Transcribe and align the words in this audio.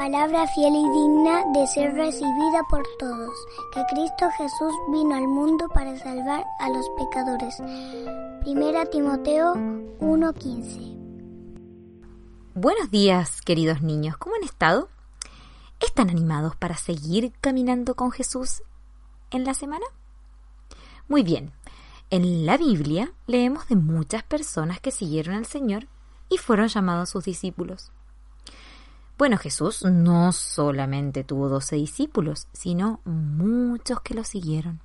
palabra 0.00 0.46
fiel 0.46 0.72
y 0.74 0.90
digna 0.98 1.44
de 1.52 1.66
ser 1.66 1.92
recibida 1.92 2.62
por 2.70 2.82
todos, 2.98 3.34
que 3.74 3.84
Cristo 3.90 4.30
Jesús 4.38 4.72
vino 4.90 5.14
al 5.14 5.28
mundo 5.28 5.68
para 5.74 5.94
salvar 5.98 6.42
a 6.58 6.70
los 6.70 6.88
pecadores. 6.96 7.58
Primera 8.40 8.86
Timoteo 8.86 9.52
1:15 9.98 10.96
Buenos 12.54 12.90
días, 12.90 13.42
queridos 13.42 13.82
niños, 13.82 14.16
¿cómo 14.16 14.36
han 14.36 14.44
estado? 14.44 14.88
¿Están 15.80 16.08
animados 16.08 16.56
para 16.56 16.78
seguir 16.78 17.34
caminando 17.42 17.94
con 17.94 18.10
Jesús 18.10 18.62
en 19.30 19.44
la 19.44 19.52
semana? 19.52 19.84
Muy 21.08 21.22
bien, 21.22 21.52
en 22.08 22.46
la 22.46 22.56
Biblia 22.56 23.12
leemos 23.26 23.68
de 23.68 23.76
muchas 23.76 24.22
personas 24.22 24.80
que 24.80 24.92
siguieron 24.92 25.34
al 25.34 25.44
Señor 25.44 25.88
y 26.30 26.38
fueron 26.38 26.68
llamados 26.68 27.10
sus 27.10 27.24
discípulos. 27.24 27.92
Bueno, 29.20 29.36
Jesús 29.36 29.84
no 29.84 30.32
solamente 30.32 31.24
tuvo 31.24 31.50
doce 31.50 31.76
discípulos, 31.76 32.48
sino 32.54 33.00
muchos 33.04 34.00
que 34.00 34.14
lo 34.14 34.24
siguieron. 34.24 34.80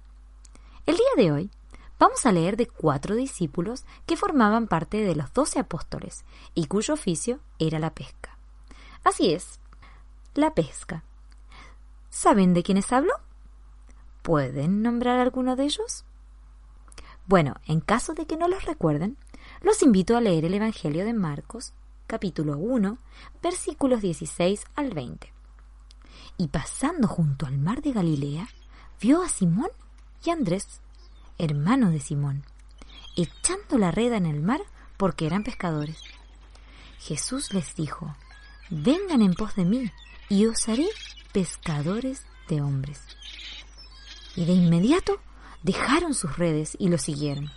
El 0.86 0.98
día 0.98 1.08
de 1.16 1.32
hoy 1.32 1.52
vamos 1.98 2.26
a 2.26 2.34
leer 2.34 2.58
de 2.58 2.68
cuatro 2.68 3.16
discípulos 3.16 3.86
que 4.06 4.18
formaban 4.18 4.68
parte 4.68 4.98
de 5.06 5.16
los 5.16 5.32
doce 5.32 5.60
apóstoles 5.60 6.26
y 6.54 6.66
cuyo 6.66 6.96
oficio 6.96 7.40
era 7.60 7.80
la 7.80 7.94
pesca. 7.94 8.38
Así 9.06 9.32
es, 9.32 9.62
la 10.34 10.54
pesca. 10.54 11.06
¿Saben 12.10 12.54
de 12.54 12.64
quiénes 12.64 12.92
hablo? 12.92 13.14
¿Pueden 14.22 14.82
nombrar 14.82 15.18
alguno 15.18 15.56
de 15.56 15.64
ellos? 15.64 16.04
Bueno, 17.26 17.56
en 17.68 17.80
caso 17.80 18.14
de 18.14 18.26
que 18.26 18.36
no 18.36 18.50
los 18.50 18.66
recuerden, 18.66 19.16
los 19.62 19.82
invito 19.82 20.18
a 20.18 20.20
leer 20.20 20.44
el 20.44 20.56
Evangelio 20.56 21.06
de 21.06 21.14
Marcos, 21.14 21.72
capítulo 22.08 22.58
1, 22.58 22.98
versículos 23.42 24.02
16 24.02 24.64
al 24.76 24.94
20. 24.94 25.32
Y 26.38 26.48
pasando 26.50 27.08
junto 27.08 27.46
al 27.46 27.58
mar 27.58 27.82
de 27.82 27.94
Galilea, 27.94 28.48
vio 29.02 29.22
a 29.22 29.30
Simón 29.30 29.70
y 30.24 30.30
Andrés, 30.30 30.82
hermano 31.38 31.92
de 31.92 32.00
Simón, 32.00 32.44
echando 33.16 33.78
la 33.78 33.92
reda 33.92 34.18
en 34.18 34.26
el 34.26 34.42
mar 34.42 34.62
porque 34.98 35.26
eran 35.26 35.44
pescadores. 35.44 35.98
Jesús 37.00 37.54
les 37.54 37.76
dijo, 37.76 38.16
Vengan 38.70 39.22
en 39.22 39.34
pos 39.34 39.56
de 39.56 39.66
mí, 39.66 39.92
y 40.28 40.48
os 40.48 40.68
haré 40.68 40.88
pescadores 41.32 42.26
de 42.50 42.62
hombres. 42.62 43.02
Y 44.36 44.46
de 44.46 44.54
inmediato 44.54 45.20
dejaron 45.64 46.14
sus 46.14 46.38
redes 46.38 46.76
y 46.80 46.90
lo 46.90 46.98
siguieron. 46.98 47.52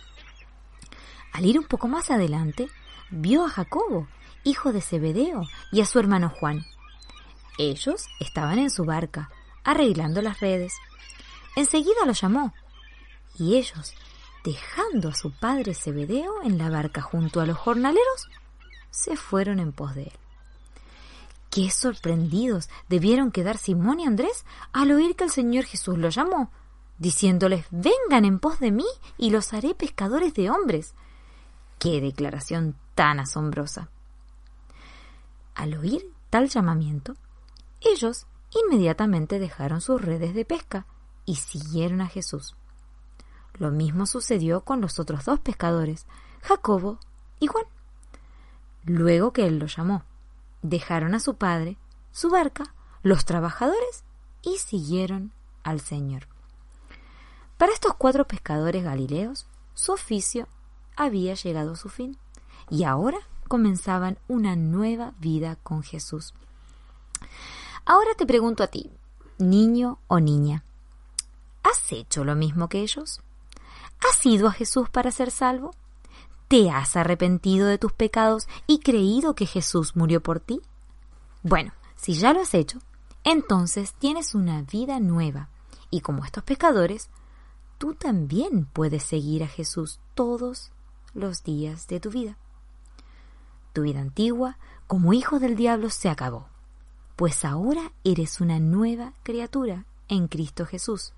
Al 1.33 1.45
ir 1.45 1.59
un 1.59 1.65
poco 1.65 1.87
más 1.87 2.11
adelante, 2.11 2.69
vio 3.09 3.45
a 3.45 3.49
Jacobo, 3.49 4.07
hijo 4.43 4.71
de 4.71 4.81
Zebedeo, 4.81 5.47
y 5.71 5.81
a 5.81 5.85
su 5.85 5.99
hermano 5.99 6.29
Juan. 6.29 6.65
Ellos 7.57 8.07
estaban 8.19 8.59
en 8.59 8.69
su 8.69 8.85
barca, 8.85 9.29
arreglando 9.63 10.21
las 10.21 10.39
redes. 10.39 10.73
Enseguida 11.55 12.05
lo 12.05 12.13
llamó, 12.13 12.53
y 13.37 13.57
ellos, 13.57 13.93
dejando 14.43 15.09
a 15.09 15.15
su 15.15 15.31
padre 15.31 15.73
Zebedeo 15.73 16.41
en 16.43 16.57
la 16.57 16.69
barca 16.69 17.01
junto 17.01 17.41
a 17.41 17.45
los 17.45 17.57
jornaleros, 17.57 18.29
se 18.91 19.15
fueron 19.15 19.59
en 19.59 19.71
pos 19.71 19.95
de 19.95 20.03
él. 20.03 20.13
Qué 21.49 21.71
sorprendidos 21.71 22.69
debieron 22.87 23.31
quedar 23.31 23.57
Simón 23.57 23.99
y 23.99 24.05
Andrés 24.05 24.45
al 24.71 24.91
oír 24.91 25.15
que 25.15 25.23
el 25.23 25.31
Señor 25.31 25.65
Jesús 25.65 25.97
lo 25.97 26.09
llamó 26.09 26.51
diciéndoles, 26.99 27.65
vengan 27.71 28.25
en 28.25 28.39
pos 28.39 28.59
de 28.59 28.71
mí 28.71 28.85
y 29.17 29.31
los 29.31 29.53
haré 29.53 29.73
pescadores 29.73 30.33
de 30.35 30.51
hombres. 30.51 30.93
¡Qué 31.79 32.01
declaración 32.01 32.75
tan 32.99 33.21
asombrosa! 33.21 33.87
Al 35.55 35.77
oír 35.77 36.11
tal 36.29 36.49
llamamiento, 36.49 37.15
ellos 37.79 38.27
inmediatamente 38.51 39.39
dejaron 39.39 39.79
sus 39.79 40.01
redes 40.01 40.33
de 40.33 40.43
pesca 40.43 40.85
y 41.23 41.35
siguieron 41.35 42.01
a 42.01 42.07
Jesús. 42.07 42.57
Lo 43.53 43.71
mismo 43.71 44.05
sucedió 44.05 44.65
con 44.65 44.81
los 44.81 44.99
otros 44.99 45.23
dos 45.23 45.39
pescadores, 45.39 46.07
Jacobo 46.41 46.99
y 47.39 47.47
Juan. 47.47 47.63
Luego 48.83 49.31
que 49.31 49.47
él 49.47 49.59
los 49.59 49.77
llamó, 49.77 50.03
dejaron 50.61 51.15
a 51.15 51.21
su 51.21 51.35
padre, 51.35 51.77
su 52.11 52.29
barca, 52.29 52.73
los 53.01 53.23
trabajadores 53.23 54.03
y 54.41 54.57
siguieron 54.57 55.31
al 55.63 55.79
Señor. 55.79 56.27
Para 57.57 57.71
estos 57.71 57.93
cuatro 57.93 58.27
pescadores 58.27 58.83
galileos, 58.83 59.47
su 59.73 59.93
oficio 59.93 60.49
había 60.97 61.35
llegado 61.35 61.71
a 61.71 61.77
su 61.77 61.87
fin 61.87 62.17
y 62.69 62.83
ahora 62.83 63.19
comenzaban 63.47 64.17
una 64.27 64.55
nueva 64.55 65.13
vida 65.19 65.57
con 65.63 65.83
Jesús. 65.83 66.33
Ahora 67.85 68.11
te 68.15 68.25
pregunto 68.25 68.63
a 68.63 68.67
ti, 68.67 68.91
niño 69.39 69.99
o 70.07 70.19
niña, 70.19 70.63
¿has 71.63 71.91
hecho 71.91 72.23
lo 72.23 72.35
mismo 72.35 72.69
que 72.69 72.81
ellos? 72.81 73.21
¿Has 74.07 74.25
ido 74.25 74.47
a 74.47 74.51
Jesús 74.51 74.89
para 74.89 75.11
ser 75.11 75.31
salvo? 75.31 75.71
¿Te 76.47 76.69
has 76.69 76.95
arrepentido 76.95 77.67
de 77.67 77.77
tus 77.77 77.91
pecados 77.91 78.47
y 78.67 78.79
creído 78.79 79.35
que 79.35 79.45
Jesús 79.45 79.95
murió 79.95 80.21
por 80.21 80.39
ti? 80.39 80.61
Bueno, 81.43 81.73
si 81.95 82.13
ya 82.13 82.33
lo 82.33 82.41
has 82.41 82.53
hecho, 82.53 82.79
entonces 83.23 83.93
tienes 83.93 84.35
una 84.35 84.61
vida 84.61 84.99
nueva 84.99 85.49
y 85.89 86.01
como 86.01 86.23
estos 86.23 86.43
pescadores, 86.43 87.09
tú 87.77 87.93
también 87.93 88.65
puedes 88.65 89.03
seguir 89.03 89.43
a 89.43 89.47
Jesús 89.47 89.99
todos 90.13 90.71
los 91.13 91.43
días 91.43 91.87
de 91.87 91.99
tu 91.99 92.09
vida. 92.09 92.37
Tu 93.79 93.83
vida 93.83 94.01
antigua, 94.01 94.57
como 94.87 95.13
hijo 95.13 95.39
del 95.39 95.55
diablo, 95.55 95.89
se 95.89 96.09
acabó, 96.09 96.49
pues 97.15 97.45
ahora 97.45 97.93
eres 98.03 98.41
una 98.41 98.59
nueva 98.59 99.13
criatura 99.23 99.85
en 100.09 100.27
Cristo 100.27 100.65
Jesús. 100.65 101.13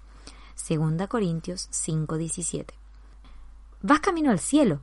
2 0.70 1.08
Corintios 1.08 1.70
5:17. 1.72 2.76
Vas 3.82 4.00
camino 4.02 4.30
al 4.30 4.38
cielo 4.38 4.82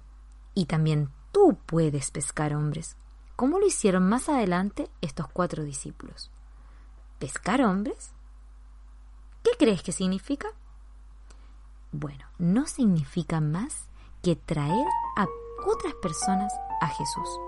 y 0.55 0.67
también 0.67 1.11
tú 1.31 1.57
puedes 1.67 2.11
pescar 2.11 2.53
hombres, 2.53 2.97
como 3.37 3.61
lo 3.61 3.67
hicieron 3.69 4.09
más 4.09 4.29
adelante 4.29 4.91
estos 5.01 5.29
cuatro 5.29 5.63
discípulos. 5.63 6.33
¿Pescar 7.21 7.63
hombres? 7.63 8.11
¿Qué 9.45 9.53
crees 9.57 9.85
que 9.85 9.93
significa? 9.93 10.49
Bueno, 11.93 12.25
no 12.39 12.67
significa 12.67 13.41
más 13.41 13.85
que 14.25 14.35
traer 14.35 14.87
a 15.17 15.29
otras 15.65 15.95
personas 16.03 16.53
a 16.81 16.89
Jesús. 16.89 17.48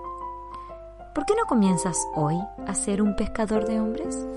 ¿por 1.13 1.25
qué 1.25 1.33
no 1.35 1.45
comienzas 1.45 1.97
hoy 2.15 2.37
a 2.67 2.75
ser 2.75 3.01
un 3.01 3.15
pescador 3.15 3.65
de 3.65 3.79
hombres? 3.79 4.27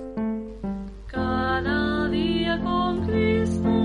Cada 1.07 2.09
día 2.09 2.61
con 2.62 3.07
Cristo. 3.07 3.84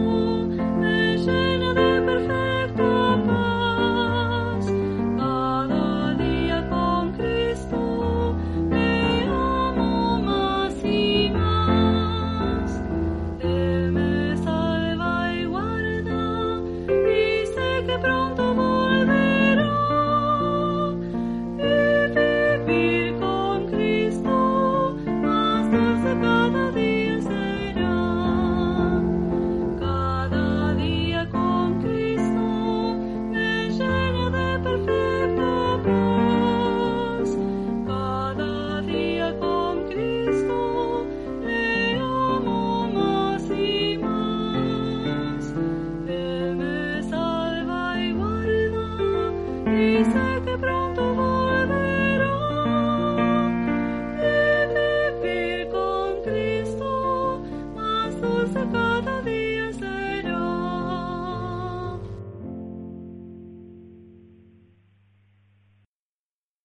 Jesus. 49.79 50.28